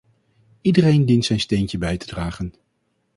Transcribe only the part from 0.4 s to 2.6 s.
Iedereen dient zijn steentje bij te dragen.